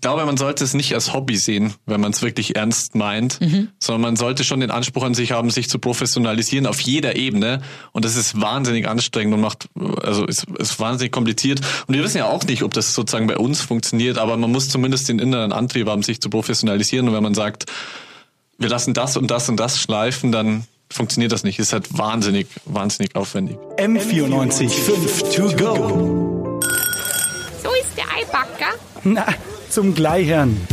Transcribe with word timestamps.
ich 0.00 0.02
glaube, 0.02 0.24
man 0.24 0.38
sollte 0.38 0.64
es 0.64 0.72
nicht 0.72 0.94
als 0.94 1.12
Hobby 1.12 1.36
sehen, 1.36 1.74
wenn 1.84 2.00
man 2.00 2.12
es 2.12 2.22
wirklich 2.22 2.56
ernst 2.56 2.94
meint, 2.94 3.38
mhm. 3.38 3.68
sondern 3.78 4.00
man 4.00 4.16
sollte 4.16 4.44
schon 4.44 4.60
den 4.60 4.70
Anspruch 4.70 5.02
an 5.02 5.12
sich 5.12 5.32
haben, 5.32 5.50
sich 5.50 5.68
zu 5.68 5.78
professionalisieren 5.78 6.66
auf 6.66 6.80
jeder 6.80 7.16
Ebene. 7.16 7.60
Und 7.92 8.06
das 8.06 8.16
ist 8.16 8.40
wahnsinnig 8.40 8.88
anstrengend 8.88 9.34
und 9.34 9.42
macht, 9.42 9.68
also 10.02 10.24
ist, 10.24 10.46
ist 10.58 10.80
wahnsinnig 10.80 11.12
kompliziert. 11.12 11.60
Und 11.86 11.94
wir 11.94 12.02
wissen 12.02 12.16
ja 12.16 12.24
auch 12.24 12.42
nicht, 12.44 12.62
ob 12.62 12.72
das 12.72 12.94
sozusagen 12.94 13.26
bei 13.26 13.36
uns 13.36 13.60
funktioniert, 13.60 14.16
aber 14.16 14.38
man 14.38 14.50
muss 14.50 14.70
zumindest 14.70 15.06
den 15.10 15.18
inneren 15.18 15.52
Antrieb 15.52 15.86
haben, 15.86 16.02
sich 16.02 16.18
zu 16.18 16.30
professionalisieren. 16.30 17.06
Und 17.06 17.14
wenn 17.14 17.22
man 17.22 17.34
sagt, 17.34 17.66
wir 18.56 18.70
lassen 18.70 18.94
das 18.94 19.18
und 19.18 19.30
das 19.30 19.50
und 19.50 19.60
das 19.60 19.78
schleifen, 19.78 20.32
dann 20.32 20.64
funktioniert 20.90 21.30
das 21.30 21.44
nicht. 21.44 21.58
Ist 21.58 21.74
halt 21.74 21.98
wahnsinnig, 21.98 22.46
wahnsinnig 22.64 23.16
aufwendig. 23.16 23.58
M94 23.76 24.70
5 24.70 25.34
to 25.34 25.56
go. 25.56 26.29
Eibacker. 28.40 28.74
Na, 29.04 29.26
zum 29.68 29.94
Gleichern. 29.94 30.66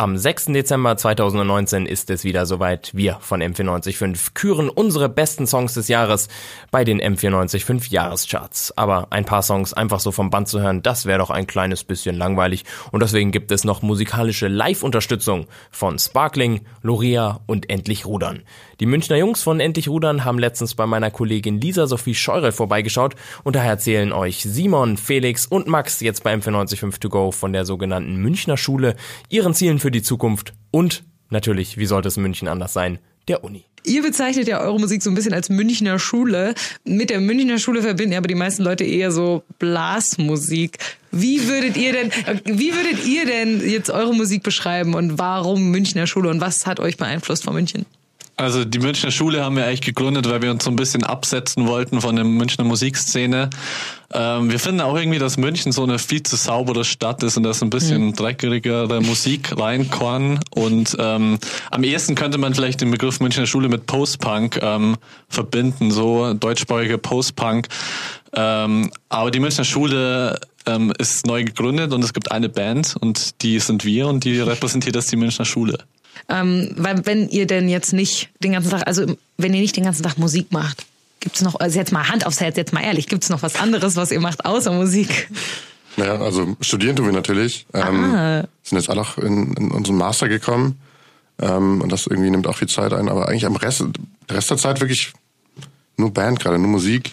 Am 0.00 0.16
6. 0.16 0.46
Dezember 0.46 0.96
2019 0.96 1.84
ist 1.84 2.08
es 2.08 2.24
wieder 2.24 2.46
soweit. 2.46 2.90
Wir 2.94 3.18
von 3.20 3.42
M945 3.42 4.30
küren 4.32 4.70
unsere 4.70 5.10
besten 5.10 5.46
Songs 5.46 5.74
des 5.74 5.88
Jahres 5.88 6.28
bei 6.70 6.84
den 6.84 7.02
M945 7.02 7.92
Jahrescharts. 7.92 8.72
Aber 8.78 9.08
ein 9.10 9.26
paar 9.26 9.42
Songs 9.42 9.74
einfach 9.74 10.00
so 10.00 10.10
vom 10.10 10.30
Band 10.30 10.48
zu 10.48 10.58
hören, 10.58 10.80
das 10.80 11.04
wäre 11.04 11.18
doch 11.18 11.28
ein 11.28 11.46
kleines 11.46 11.84
bisschen 11.84 12.16
langweilig. 12.16 12.64
Und 12.92 13.02
deswegen 13.02 13.30
gibt 13.30 13.52
es 13.52 13.64
noch 13.64 13.82
musikalische 13.82 14.48
Live-Unterstützung 14.48 15.48
von 15.70 15.98
Sparkling, 15.98 16.62
Loria 16.80 17.40
und 17.44 17.68
Endlich 17.68 18.06
Rudern. 18.06 18.40
Die 18.80 18.86
Münchner 18.86 19.18
Jungs 19.18 19.42
von 19.42 19.60
Endlich 19.60 19.90
Rudern 19.90 20.24
haben 20.24 20.38
letztens 20.38 20.74
bei 20.74 20.86
meiner 20.86 21.10
Kollegin 21.10 21.60
Lisa 21.60 21.86
Sophie 21.86 22.14
Scheurel 22.14 22.52
vorbeigeschaut 22.52 23.16
und 23.44 23.54
daher 23.54 23.72
erzählen 23.72 24.14
euch 24.14 24.42
Simon, 24.44 24.96
Felix 24.96 25.44
und 25.44 25.66
Max 25.66 26.00
jetzt 26.00 26.24
bei 26.24 26.32
M945 26.32 27.00
To 27.00 27.10
Go 27.10 27.30
von 27.30 27.52
der 27.52 27.66
sogenannten 27.66 28.16
Münchner 28.16 28.56
Schule 28.56 28.96
ihren 29.28 29.52
Zielen 29.52 29.78
für 29.78 29.89
die 29.90 30.02
Zukunft 30.02 30.54
und 30.70 31.04
natürlich, 31.30 31.78
wie 31.78 31.86
sollte 31.86 32.08
es 32.08 32.16
in 32.16 32.22
München 32.22 32.48
anders 32.48 32.72
sein, 32.72 32.98
der 33.28 33.44
Uni. 33.44 33.64
Ihr 33.84 34.02
bezeichnet 34.02 34.46
ja 34.46 34.60
eure 34.60 34.78
Musik 34.78 35.02
so 35.02 35.10
ein 35.10 35.14
bisschen 35.14 35.32
als 35.32 35.48
Münchner 35.48 35.98
Schule. 35.98 36.54
Mit 36.84 37.08
der 37.08 37.20
Münchner 37.20 37.58
Schule 37.58 37.80
verbinden 37.80 38.14
aber 38.14 38.28
die 38.28 38.34
meisten 38.34 38.62
Leute 38.62 38.84
eher 38.84 39.10
so 39.10 39.42
Blasmusik. 39.58 40.78
Wie 41.10 41.48
würdet 41.48 41.76
ihr 41.76 41.92
denn, 41.92 42.10
wie 42.44 42.74
würdet 42.74 43.06
ihr 43.06 43.24
denn 43.24 43.66
jetzt 43.66 43.90
eure 43.90 44.14
Musik 44.14 44.42
beschreiben 44.42 44.94
und 44.94 45.18
warum 45.18 45.70
Münchner 45.70 46.06
Schule 46.06 46.28
und 46.28 46.40
was 46.40 46.66
hat 46.66 46.78
euch 46.78 46.98
beeinflusst 46.98 47.44
von 47.44 47.54
München? 47.54 47.86
Also 48.40 48.64
die 48.64 48.78
Münchner 48.78 49.10
Schule 49.10 49.44
haben 49.44 49.56
wir 49.56 49.66
eigentlich 49.66 49.82
gegründet, 49.82 50.26
weil 50.30 50.40
wir 50.40 50.50
uns 50.50 50.64
so 50.64 50.70
ein 50.70 50.76
bisschen 50.76 51.04
absetzen 51.04 51.66
wollten 51.66 52.00
von 52.00 52.16
der 52.16 52.24
Münchner 52.24 52.64
Musikszene. 52.64 53.50
Ähm, 54.14 54.50
wir 54.50 54.58
finden 54.58 54.80
auch 54.80 54.96
irgendwie, 54.96 55.18
dass 55.18 55.36
München 55.36 55.72
so 55.72 55.82
eine 55.82 55.98
viel 55.98 56.22
zu 56.22 56.36
saubere 56.36 56.86
Stadt 56.86 57.22
ist 57.22 57.36
und 57.36 57.42
dass 57.42 57.62
ein 57.62 57.68
bisschen 57.68 58.06
mhm. 58.06 58.12
dreckigere 58.14 59.02
Musik 59.02 59.54
reinkommt. 59.58 60.40
Und 60.52 60.96
ähm, 60.98 61.38
am 61.70 61.84
ehesten 61.84 62.14
könnte 62.14 62.38
man 62.38 62.54
vielleicht 62.54 62.80
den 62.80 62.90
Begriff 62.90 63.20
Münchner 63.20 63.44
Schule 63.44 63.68
mit 63.68 63.84
Post-Punk 63.84 64.58
ähm, 64.62 64.96
verbinden, 65.28 65.90
so 65.90 66.32
deutschsprachige 66.32 66.96
Post-Punk. 66.96 67.68
Ähm, 68.32 68.90
aber 69.10 69.30
die 69.30 69.40
Münchner 69.40 69.64
Schule 69.64 70.40
ähm, 70.64 70.94
ist 70.96 71.26
neu 71.26 71.44
gegründet 71.44 71.92
und 71.92 72.02
es 72.02 72.14
gibt 72.14 72.32
eine 72.32 72.48
Band 72.48 72.96
und 72.98 73.42
die 73.42 73.58
sind 73.58 73.84
wir 73.84 74.08
und 74.08 74.24
die 74.24 74.40
repräsentiert 74.40 74.96
das 74.96 75.08
die 75.08 75.16
Münchner 75.16 75.44
Schule. 75.44 75.84
Ähm, 76.30 76.70
weil 76.76 77.04
wenn 77.06 77.28
ihr 77.28 77.46
denn 77.46 77.68
jetzt 77.68 77.92
nicht 77.92 78.30
den 78.38 78.52
ganzen 78.52 78.70
Tag, 78.70 78.86
also 78.86 79.04
wenn 79.36 79.52
ihr 79.52 79.60
nicht 79.60 79.76
den 79.76 79.84
ganzen 79.84 80.02
Tag 80.02 80.16
Musik 80.18 80.52
macht, 80.52 80.86
gibt 81.18 81.36
es 81.36 81.42
noch, 81.42 81.58
also 81.58 81.78
jetzt 81.78 81.92
mal 81.92 82.08
Hand 82.08 82.26
aufs 82.26 82.40
Herz, 82.40 82.56
jetzt 82.56 82.72
mal 82.72 82.82
ehrlich, 82.82 83.08
gibt 83.08 83.24
es 83.24 83.30
noch 83.30 83.42
was 83.42 83.56
anderes, 83.56 83.96
was 83.96 84.10
ihr 84.10 84.20
macht 84.20 84.44
außer 84.44 84.72
Musik? 84.72 85.28
Naja, 85.96 86.20
also 86.20 86.56
studieren 86.60 86.96
tun 86.96 87.06
wir 87.06 87.12
natürlich. 87.12 87.66
Ähm, 87.74 88.14
ah. 88.14 88.44
sind 88.62 88.78
jetzt 88.78 88.88
alle 88.88 89.00
auch 89.00 89.18
in, 89.18 89.52
in 89.54 89.70
unseren 89.70 89.96
Master 89.96 90.28
gekommen. 90.28 90.80
Ähm, 91.40 91.80
und 91.80 91.90
das 91.90 92.06
irgendwie 92.06 92.30
nimmt 92.30 92.46
auch 92.46 92.56
viel 92.56 92.68
Zeit 92.68 92.92
ein. 92.92 93.08
Aber 93.08 93.28
eigentlich 93.28 93.46
am 93.46 93.56
Rest, 93.56 93.84
der 94.28 94.36
Rest 94.36 94.50
der 94.50 94.56
Zeit 94.56 94.80
wirklich 94.80 95.12
nur 95.96 96.12
Band 96.12 96.40
gerade, 96.40 96.58
nur 96.58 96.68
Musik. 96.68 97.12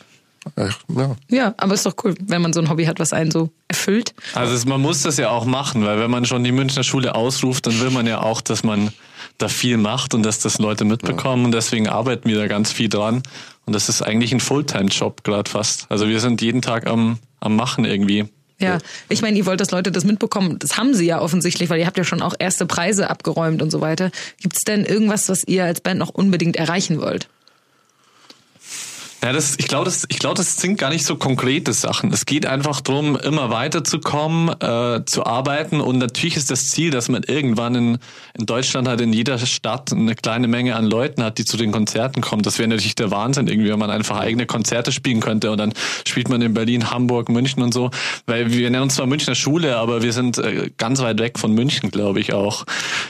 Ja. 0.55 1.15
ja, 1.27 1.53
aber 1.57 1.73
ist 1.73 1.85
doch 1.85 1.95
cool, 2.03 2.15
wenn 2.21 2.41
man 2.41 2.53
so 2.53 2.61
ein 2.61 2.69
Hobby 2.69 2.85
hat, 2.85 2.99
was 2.99 3.11
einen 3.11 3.31
so 3.31 3.49
erfüllt. 3.67 4.13
Also 4.33 4.67
man 4.69 4.79
muss 4.79 5.01
das 5.01 5.17
ja 5.17 5.29
auch 5.29 5.43
machen, 5.43 5.83
weil 5.83 5.99
wenn 5.99 6.09
man 6.09 6.23
schon 6.23 6.43
die 6.45 6.53
Münchner 6.53 6.83
Schule 6.83 7.15
ausruft, 7.15 7.67
dann 7.67 7.81
will 7.81 7.89
man 7.89 8.07
ja 8.07 8.21
auch, 8.21 8.39
dass 8.39 8.63
man 8.63 8.93
da 9.37 9.47
viel 9.47 9.77
macht 9.77 10.13
und 10.13 10.23
dass 10.23 10.39
das 10.39 10.59
Leute 10.59 10.85
mitbekommen. 10.85 11.43
Ja. 11.43 11.45
Und 11.45 11.51
deswegen 11.51 11.87
arbeiten 11.87 12.29
wir 12.29 12.37
da 12.37 12.47
ganz 12.47 12.71
viel 12.71 12.89
dran. 12.89 13.23
Und 13.65 13.73
das 13.73 13.89
ist 13.89 14.01
eigentlich 14.01 14.31
ein 14.33 14.39
Fulltime-Job 14.39 15.23
gerade 15.23 15.49
fast. 15.49 15.85
Also 15.89 16.07
wir 16.07 16.19
sind 16.19 16.41
jeden 16.41 16.61
Tag 16.61 16.87
am, 16.87 17.19
am 17.39 17.55
Machen 17.55 17.85
irgendwie. 17.85 18.25
Ja, 18.59 18.79
ich 19.07 19.21
meine, 19.21 19.37
ihr 19.37 19.45
wollt, 19.45 19.61
dass 19.61 19.69
Leute 19.69 19.91
das 19.91 20.03
mitbekommen. 20.03 20.57
Das 20.57 20.77
haben 20.77 20.95
sie 20.95 21.05
ja 21.05 21.21
offensichtlich, 21.21 21.69
weil 21.69 21.79
ihr 21.79 21.85
habt 21.85 21.97
ja 21.97 22.03
schon 22.03 22.23
auch 22.23 22.33
erste 22.39 22.65
Preise 22.65 23.09
abgeräumt 23.09 23.61
und 23.61 23.69
so 23.69 23.81
weiter. 23.81 24.09
Gibt 24.41 24.55
es 24.57 24.63
denn 24.63 24.83
irgendwas, 24.83 25.29
was 25.29 25.43
ihr 25.43 25.65
als 25.65 25.81
Band 25.81 25.99
noch 25.99 26.09
unbedingt 26.09 26.55
erreichen 26.55 26.99
wollt? 26.99 27.29
Ja, 29.23 29.33
das, 29.33 29.55
ich 29.57 29.67
glaube, 29.67 29.85
das, 29.85 30.05
ich 30.09 30.19
glaube, 30.19 30.35
das 30.35 30.57
sind 30.57 30.77
gar 30.77 30.91
nicht 30.91 31.03
so 31.03 31.15
konkrete 31.15 31.73
Sachen. 31.73 32.13
Es 32.13 32.27
geht 32.27 32.45
einfach 32.45 32.81
darum, 32.81 33.15
immer 33.15 33.49
weiterzukommen, 33.49 34.49
äh, 34.61 35.05
zu 35.05 35.25
arbeiten. 35.25 35.81
Und 35.81 35.97
natürlich 35.97 36.37
ist 36.37 36.51
das 36.51 36.69
Ziel, 36.69 36.91
dass 36.91 37.09
man 37.09 37.23
irgendwann 37.23 37.73
in, 37.73 37.97
in 38.37 38.45
Deutschland 38.45 38.87
halt 38.87 39.01
in 39.01 39.13
jeder 39.13 39.39
Stadt 39.39 39.91
eine 39.91 40.13
kleine 40.13 40.47
Menge 40.47 40.75
an 40.75 40.85
Leuten 40.85 41.23
hat, 41.23 41.39
die 41.39 41.45
zu 41.45 41.57
den 41.57 41.71
Konzerten 41.71 42.21
kommen. 42.21 42.43
Das 42.43 42.59
wäre 42.59 42.69
natürlich 42.69 42.93
der 42.93 43.09
Wahnsinn, 43.09 43.47
irgendwie, 43.47 43.71
wenn 43.71 43.79
man 43.79 43.89
einfach 43.89 44.19
eigene 44.19 44.45
Konzerte 44.45 44.91
spielen 44.91 45.19
könnte. 45.19 45.49
Und 45.49 45.57
dann 45.57 45.73
spielt 46.05 46.29
man 46.29 46.39
in 46.43 46.53
Berlin, 46.53 46.91
Hamburg, 46.91 47.29
München 47.29 47.63
und 47.63 47.73
so. 47.73 47.89
Weil 48.27 48.53
wir 48.53 48.69
nennen 48.69 48.83
uns 48.83 48.95
zwar 48.95 49.07
Münchner 49.07 49.33
Schule, 49.33 49.77
aber 49.77 50.03
wir 50.03 50.13
sind 50.13 50.37
äh, 50.37 50.69
ganz 50.77 51.01
weit 51.01 51.19
weg 51.19 51.39
von 51.39 51.53
München, 51.53 51.89
glaube 51.89 52.19
ich 52.19 52.33
auch. 52.33 52.65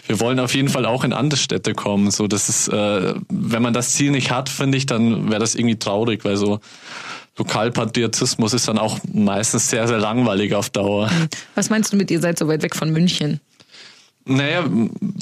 Wir 0.08 0.22
wollen 0.22 0.40
auf 0.40 0.56
jeden 0.56 0.70
Fall 0.70 0.86
auch 0.86 1.04
in 1.04 1.12
andere 1.12 1.38
Städte 1.38 1.74
kommen. 1.74 2.12
So, 2.12 2.28
das 2.28 2.48
ist, 2.48 2.70
äh, 2.70 3.14
wenn 3.28 3.62
man 3.62 3.74
das 3.74 3.92
Ziel 3.92 4.12
nicht 4.12 4.32
hat, 4.32 4.48
finde 4.48 4.78
ich, 4.78 4.86
dann 4.86 5.30
wäre 5.30 5.42
das 5.42 5.54
irgendwie 5.54 5.78
traurig 5.78 5.97
traurig, 5.98 6.24
weil 6.24 6.38
so 6.38 6.60
Lokalpatriotismus 7.38 8.54
ist 8.54 8.68
dann 8.68 8.78
auch 8.78 9.00
meistens 9.12 9.70
sehr, 9.70 9.88
sehr 9.88 10.00
langweilig 10.00 10.54
auf 10.56 10.70
Dauer. 10.70 11.10
Was 11.56 11.70
meinst 11.70 11.94
du 11.94 11.98
mit, 11.98 12.10
ihr 12.12 12.20
seid 12.20 12.40
so 12.40 12.48
weit 12.48 12.64
weg 12.64 12.76
von 12.76 12.92
München? 12.92 13.40
Naja, 14.26 14.66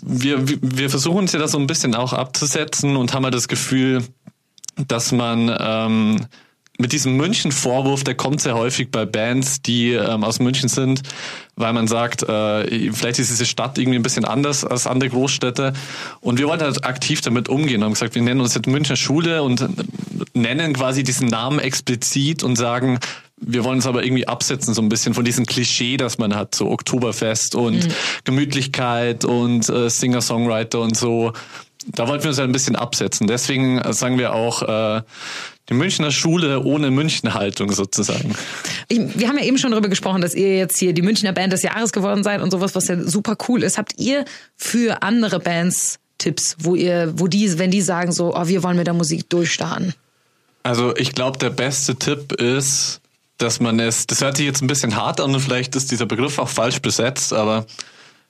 wir, 0.04 0.40
wir 0.48 0.90
versuchen 0.90 1.20
uns 1.20 1.34
ja 1.34 1.40
da 1.40 1.48
so 1.48 1.60
ein 1.60 1.68
bisschen 1.68 1.94
auch 1.94 2.14
abzusetzen 2.14 2.96
und 2.96 3.14
haben 3.14 3.24
halt 3.24 3.36
das 3.36 3.48
Gefühl, 3.48 4.04
dass 4.88 5.12
man 5.12 5.56
ähm, 5.60 6.26
mit 6.78 6.92
diesem 6.92 7.16
München-Vorwurf, 7.16 8.04
der 8.04 8.16
kommt 8.16 8.42
sehr 8.42 8.56
häufig 8.56 8.92
bei 8.92 9.06
Bands, 9.06 9.62
die 9.62 9.92
ähm, 9.92 10.24
aus 10.24 10.40
München 10.40 10.68
sind, 10.68 11.04
weil 11.56 11.72
man 11.72 11.88
sagt, 11.88 12.24
äh, 12.24 12.92
vielleicht 12.92 13.20
ist 13.20 13.30
diese 13.30 13.46
Stadt 13.46 13.78
irgendwie 13.78 13.98
ein 13.98 14.04
bisschen 14.04 14.26
anders 14.26 14.66
als 14.66 14.88
andere 14.88 15.10
Großstädte. 15.10 15.74
Und 16.20 16.40
wir 16.40 16.48
wollten 16.48 16.64
halt 16.64 16.84
aktiv 16.84 17.22
damit 17.22 17.48
umgehen 17.48 17.78
und 17.78 17.86
haben 17.86 17.94
gesagt, 17.94 18.16
wir 18.16 18.22
nennen 18.22 18.42
uns 18.42 18.56
jetzt 18.56 18.68
Münchner 18.68 18.98
Schule 18.98 19.44
und 19.44 19.66
nennen 20.34 20.74
quasi 20.74 21.04
diesen 21.04 21.28
Namen 21.28 21.60
explizit 21.60 22.44
und 22.44 22.56
sagen, 22.56 23.00
wir 23.38 23.64
wollen 23.64 23.78
uns 23.78 23.88
aber 23.88 24.04
irgendwie 24.04 24.28
absetzen, 24.28 24.74
so 24.74 24.82
ein 24.82 24.90
bisschen 24.90 25.14
von 25.14 25.26
diesem 25.26 25.46
Klischee, 25.46 25.98
das 25.98 26.18
man 26.18 26.36
hat, 26.36 26.56
so 26.56 26.70
Oktoberfest 26.70 27.56
und 27.56 27.86
mhm. 27.86 27.92
Gemütlichkeit 28.24 29.26
und 29.26 29.68
äh, 29.70 29.90
Singer-Songwriter 29.90 30.80
und 30.80 30.96
so. 30.96 31.34
Da 31.88 32.08
wollten 32.08 32.24
wir 32.24 32.30
uns 32.30 32.40
halt 32.40 32.50
ein 32.50 32.54
bisschen 32.54 32.76
absetzen. 32.76 33.28
Deswegen 33.28 33.82
sagen 33.94 34.18
wir 34.18 34.34
auch, 34.34 34.64
äh, 34.64 35.02
die 35.70 35.74
Münchner 35.74 36.12
Schule 36.12 36.64
ohne 36.64 36.92
Münchenhaltung 36.92 37.72
sozusagen. 37.72 38.36
Ich, 38.88 39.00
wir 39.20 39.28
haben 39.28 39.38
ja 39.38 39.46
eben 39.46 39.58
schon 39.58 39.72
darüber 39.72 39.90
gesprochen, 39.90 40.22
dass 40.22 40.36
ihr 40.36 40.58
jetzt 40.58 40.78
hier 40.78 40.94
die 40.94 41.02
Münchner 41.02 41.34
Band 41.34 41.54
des 41.54 41.64
Jahres 41.64 41.92
geworden 41.92 42.24
seid 42.24 42.42
und 42.42 42.52
sowas, 42.52 42.76
was 42.76 42.88
ja 42.88 43.02
super 43.04 43.36
cool 43.48 43.64
ist. 43.64 43.78
Habt 43.78 43.94
ihr 43.98 44.26
für 44.56 45.02
andere 45.02 45.40
Bands 45.40 46.00
Tipps, 46.18 46.56
wo 46.60 46.76
ihr, 46.76 47.14
wo 47.18 47.28
die, 47.28 47.58
wenn 47.60 47.72
die 47.72 47.82
sagen 47.82 48.12
so, 48.12 48.36
oh, 48.36 48.48
wir 48.48 48.64
wollen 48.64 48.78
mit 48.78 48.88
der 48.88 48.94
Musik 48.94 49.30
durchstarten? 49.30 49.94
Also 50.66 50.96
ich 50.96 51.12
glaube, 51.12 51.38
der 51.38 51.52
beste 51.52 51.96
Tipp 51.96 52.32
ist, 52.34 53.00
dass 53.38 53.60
man 53.60 53.80
es, 53.80 54.08
das 54.08 54.22
hört 54.22 54.38
sich 54.38 54.48
jetzt 54.48 54.64
ein 54.64 54.68
bisschen 54.68 54.96
hart 54.96 55.22
an 55.22 55.32
und 55.36 55.40
vielleicht 55.40 55.76
ist 55.76 55.92
dieser 55.92 56.08
Begriff 56.08 56.40
auch 56.40 56.50
falsch 56.50 56.82
besetzt, 56.82 57.34
aber 57.34 57.68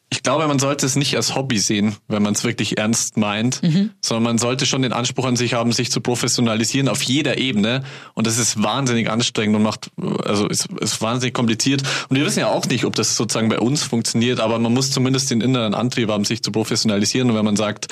ich 0.10 0.22
glaube, 0.22 0.46
man 0.46 0.60
sollte 0.60 0.86
es 0.86 0.98
nicht 0.98 1.16
als 1.16 1.34
Hobby 1.34 1.60
sehen, 1.60 1.96
wenn 2.10 2.22
man 2.22 2.34
es 2.34 2.44
wirklich 2.44 2.78
ernst 2.78 3.16
meint, 3.16 3.64
mhm. 3.64 3.92
sondern 4.02 4.24
man 4.24 4.38
sollte 4.38 4.66
schon 4.66 4.82
den 4.82 4.92
Anspruch 4.92 5.24
an 5.24 5.38
sich 5.38 5.54
haben, 5.54 5.72
sich 5.72 5.92
zu 5.92 6.02
professionalisieren 6.02 6.90
auf 6.90 7.02
jeder 7.04 7.38
Ebene. 7.38 7.86
Und 8.16 8.28
das 8.28 8.38
ist 8.38 8.62
wahnsinnig 8.62 9.10
anstrengend 9.10 9.56
und 9.56 9.64
macht, 9.64 9.90
also 10.26 10.48
ist, 10.48 10.68
ist 10.82 11.02
wahnsinnig 11.02 11.34
kompliziert. 11.34 11.84
Und 12.10 12.18
wir 12.18 12.26
wissen 12.26 12.40
ja 12.40 12.50
auch 12.50 12.66
nicht, 12.66 12.84
ob 12.84 12.96
das 12.96 13.16
sozusagen 13.16 13.48
bei 13.48 13.60
uns 13.60 13.82
funktioniert, 13.82 14.42
aber 14.42 14.60
man 14.60 14.74
muss 14.74 14.92
zumindest 14.92 15.32
den 15.32 15.40
inneren 15.40 15.74
Antrieb 15.74 16.10
haben, 16.10 16.26
sich 16.26 16.44
zu 16.44 16.52
professionalisieren. 16.52 17.30
Und 17.30 17.38
wenn 17.38 17.46
man 17.46 17.56
sagt, 17.56 17.88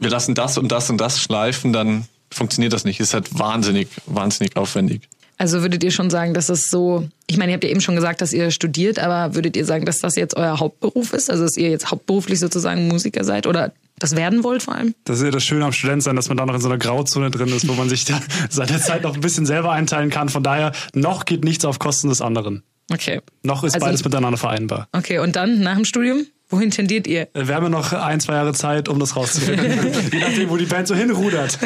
wir 0.00 0.10
lassen 0.10 0.34
das 0.34 0.58
und 0.58 0.72
das 0.72 0.90
und 0.90 0.98
das 0.98 1.20
schleifen, 1.20 1.72
dann 1.72 2.08
funktioniert 2.34 2.72
das 2.72 2.84
nicht. 2.84 3.00
Ist 3.00 3.14
halt 3.14 3.38
wahnsinnig, 3.38 3.88
wahnsinnig 4.06 4.56
aufwendig. 4.56 5.08
Also 5.36 5.62
würdet 5.62 5.82
ihr 5.82 5.90
schon 5.90 6.10
sagen, 6.10 6.32
dass 6.32 6.48
es 6.48 6.70
so, 6.70 7.08
ich 7.26 7.36
meine, 7.38 7.50
ihr 7.50 7.54
habt 7.54 7.64
ja 7.64 7.70
eben 7.70 7.80
schon 7.80 7.96
gesagt, 7.96 8.20
dass 8.20 8.32
ihr 8.32 8.52
studiert, 8.52 9.00
aber 9.00 9.34
würdet 9.34 9.56
ihr 9.56 9.64
sagen, 9.64 9.84
dass 9.84 9.98
das 9.98 10.14
jetzt 10.14 10.36
euer 10.36 10.60
Hauptberuf 10.60 11.12
ist? 11.12 11.28
Also 11.28 11.42
dass 11.42 11.56
ihr 11.56 11.70
jetzt 11.70 11.90
hauptberuflich 11.90 12.38
sozusagen 12.38 12.86
Musiker 12.86 13.24
seid 13.24 13.46
oder 13.48 13.72
das 13.98 14.14
werden 14.14 14.44
wollt 14.44 14.62
vor 14.62 14.76
allem? 14.76 14.94
Das 15.04 15.18
ist 15.18 15.24
ja 15.24 15.30
das 15.32 15.44
Schöne 15.44 15.64
am 15.64 15.72
Student 15.72 16.04
sein, 16.04 16.14
dass 16.14 16.28
man 16.28 16.36
da 16.36 16.46
noch 16.46 16.54
in 16.54 16.60
so 16.60 16.68
einer 16.68 16.78
Grauzone 16.78 17.30
drin 17.32 17.48
ist, 17.48 17.66
wo 17.66 17.72
man 17.74 17.88
sich 17.88 18.04
da 18.04 18.20
seine 18.50 18.80
Zeit 18.80 19.02
noch 19.02 19.14
ein 19.16 19.20
bisschen 19.20 19.44
selber 19.46 19.72
einteilen 19.72 20.10
kann. 20.10 20.28
Von 20.28 20.44
daher, 20.44 20.70
noch 20.94 21.24
geht 21.24 21.44
nichts 21.44 21.64
auf 21.64 21.80
Kosten 21.80 22.08
des 22.10 22.20
anderen. 22.20 22.62
Okay. 22.92 23.20
Noch 23.42 23.64
ist 23.64 23.74
Also- 23.74 23.86
beides 23.86 24.04
miteinander 24.04 24.38
vereinbar. 24.38 24.88
Okay, 24.92 25.18
und 25.18 25.34
dann 25.34 25.60
nach 25.60 25.74
dem 25.76 25.84
Studium? 25.84 26.26
Wohin 26.54 26.70
tendiert 26.70 27.08
ihr? 27.08 27.22
Äh, 27.34 27.48
Wir 27.48 27.56
haben 27.56 27.64
ja 27.64 27.68
noch 27.68 27.92
ein, 27.92 28.20
zwei 28.20 28.34
Jahre 28.34 28.52
Zeit, 28.52 28.88
um 28.88 29.00
das 29.00 29.16
rauszufinden. 29.16 29.92
Je 30.12 30.20
nachdem, 30.20 30.48
wo 30.50 30.56
die 30.56 30.66
Band 30.66 30.86
so 30.86 30.94
hinrudert. 30.94 31.58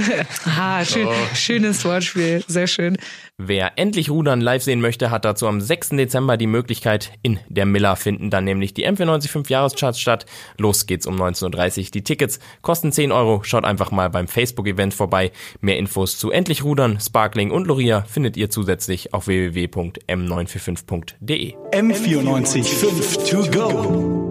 Aha, 0.46 0.82
schön, 0.82 1.06
schönes 1.35 1.85
Wortspiel. 1.85 2.43
Sehr 2.49 2.67
schön. 2.67 2.96
Wer 3.37 3.73
endlich 3.76 4.08
Rudern 4.08 4.40
live 4.40 4.62
sehen 4.62 4.81
möchte, 4.81 5.11
hat 5.11 5.26
dazu 5.26 5.46
am 5.46 5.61
6. 5.61 5.90
Dezember 5.90 6.38
die 6.38 6.46
Möglichkeit. 6.46 7.12
In 7.20 7.38
der 7.50 7.67
Miller 7.67 7.96
finden 7.96 8.31
dann 8.31 8.44
nämlich 8.44 8.73
die 8.73 8.88
M495 8.88 9.50
Jahrescharts 9.50 10.00
statt. 10.00 10.25
Los 10.56 10.87
geht's 10.87 11.06
um 11.06 11.20
19.30 11.20 11.79
Uhr. 11.79 11.84
Die 11.93 12.02
Tickets 12.02 12.38
kosten 12.62 12.91
10 12.91 13.12
Euro. 13.12 13.43
Schaut 13.44 13.67
einfach 13.67 13.91
mal 13.91 14.08
beim 14.08 14.26
Facebook-Event 14.26 14.94
vorbei. 14.94 15.32
Mehr 15.61 15.76
Infos 15.76 16.19
zu 16.19 16.31
Endlich 16.31 16.64
Rudern, 16.64 16.99
Sparkling 16.99 17.50
und 17.50 17.67
Loria 17.67 18.06
findet 18.08 18.38
ihr 18.38 18.49
zusätzlich 18.49 19.12
auf 19.12 19.26
www.m945.de. 19.26 21.56
M94 21.73 22.64
5 22.64 23.29
to 23.29 23.43
go. 23.50 24.27